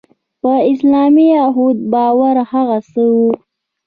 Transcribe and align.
په 0.41 0.51
اسلامي 0.71 1.27
اخوت 1.47 1.77
باور 1.93 2.35
هغه 2.51 2.77
څه 2.91 3.01
وو. 3.15 3.31